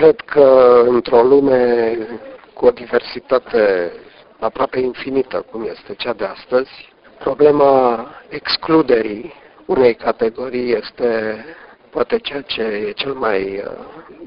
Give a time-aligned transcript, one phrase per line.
[0.00, 1.96] Cred că într-o lume
[2.52, 3.92] cu o diversitate
[4.38, 6.70] aproape infinită, cum este cea de astăzi,
[7.18, 9.32] problema excluderii
[9.66, 11.44] unei categorii este
[11.90, 13.72] poate ceea ce e cel mai uh,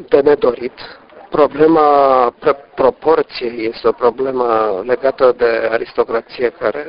[0.07, 0.79] de nedorit.
[1.29, 2.33] Problema
[2.75, 6.85] proporției este o problemă legată de aristocrație care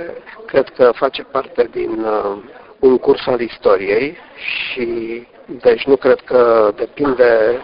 [0.47, 2.37] cred că face parte din uh,
[2.79, 7.61] un curs al istoriei și deci nu cred că depinde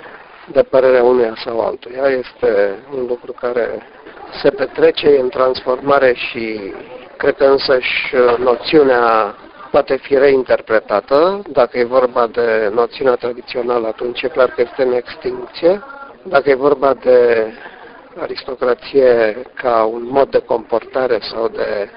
[0.52, 2.06] de părerea uneia sau altuia.
[2.08, 3.82] Este un lucru care
[4.42, 6.72] se petrece în transformare și
[7.16, 9.34] cred că însăși noțiunea
[9.70, 11.42] poate fi reinterpretată.
[11.48, 15.82] Dacă e vorba de noțiunea tradițională, atunci e clar că este în extinție.
[16.22, 17.46] Dacă e vorba de
[18.20, 21.88] aristocrație ca un mod de comportare sau de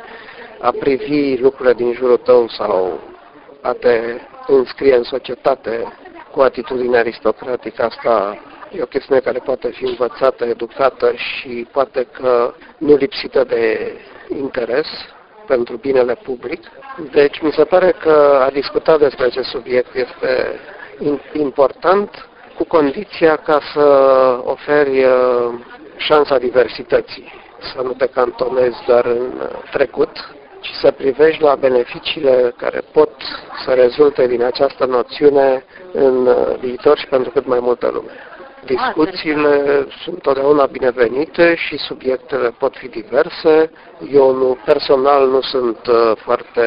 [0.59, 2.99] a privi lucrurile din jurul tău sau
[3.61, 3.99] a te
[4.47, 5.93] înscrie în societate
[6.33, 8.37] cu atitudine aristocratică, asta
[8.71, 13.93] e o chestiune care poate fi învățată, educată și poate că nu lipsită de
[14.37, 14.87] interes
[15.47, 16.61] pentru binele public.
[17.11, 20.59] Deci mi se pare că a discuta despre acest subiect este
[21.33, 23.85] important cu condiția ca să
[24.43, 25.53] oferi uh,
[25.97, 27.31] șansa diversității,
[27.73, 33.11] să nu te cantonezi doar în trecut, ci să privești la beneficiile care pot
[33.65, 38.11] să rezulte din această noțiune în uh, viitor și pentru cât mai multă lume.
[38.65, 43.71] Discuțiile sunt totdeauna binevenite și subiectele pot fi diverse.
[44.11, 46.61] Eu nu, personal nu sunt uh, foarte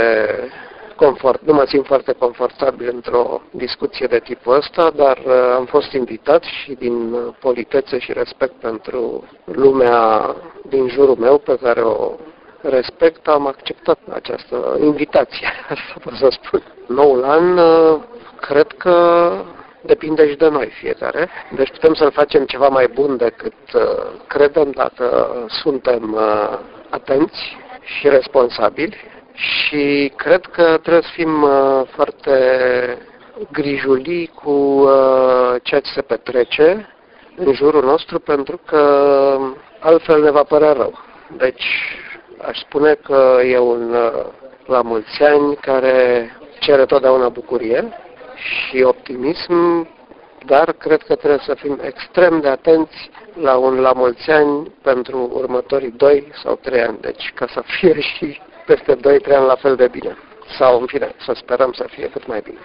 [0.97, 5.93] confort, nu mă simt foarte confortabil într-o discuție de tipul ăsta, dar uh, am fost
[5.93, 10.35] invitat și din politețe și respect pentru lumea
[10.69, 12.13] din jurul meu pe care o
[12.69, 16.63] respect, am acceptat această invitație, asta pot să spun.
[16.87, 18.01] Noul an, uh,
[18.41, 19.31] cred că
[19.81, 21.29] depinde și de noi fiecare.
[21.57, 23.83] Deci putem să-l facem ceva mai bun decât uh,
[24.27, 26.59] credem dacă suntem uh,
[26.91, 28.97] atenți și responsabili
[29.33, 31.47] și cred că trebuie să fim
[31.95, 32.39] foarte
[33.53, 34.87] grijulii cu
[35.63, 36.89] ceea ce se petrece
[37.37, 38.81] în jurul nostru pentru că
[39.81, 40.99] altfel ne va părea rău.
[41.37, 41.65] Deci
[42.43, 44.25] Aș spune că e un uh,
[44.67, 47.89] la mulți ani care cere totdeauna bucurie
[48.37, 49.89] și optimism,
[50.47, 53.11] dar cred că trebuie să fim extrem de atenți
[53.41, 58.01] la un la mulți ani pentru următorii 2 sau 3 ani, deci ca să fie
[58.15, 59.01] și peste 2-3
[59.37, 60.17] ani la fel de bine.
[60.59, 62.59] Sau, în fine, să sperăm să fie cât mai bine.